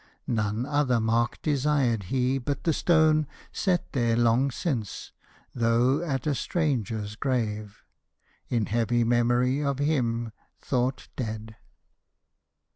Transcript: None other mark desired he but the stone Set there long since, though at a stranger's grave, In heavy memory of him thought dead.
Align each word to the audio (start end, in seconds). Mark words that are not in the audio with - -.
None 0.25 0.65
other 0.65 0.99
mark 0.99 1.39
desired 1.43 2.05
he 2.05 2.39
but 2.39 2.63
the 2.63 2.73
stone 2.73 3.27
Set 3.51 3.91
there 3.93 4.17
long 4.17 4.49
since, 4.49 5.11
though 5.53 6.01
at 6.03 6.25
a 6.25 6.33
stranger's 6.33 7.15
grave, 7.15 7.83
In 8.49 8.65
heavy 8.65 9.03
memory 9.03 9.63
of 9.63 9.77
him 9.77 10.31
thought 10.59 11.07
dead. 11.15 11.55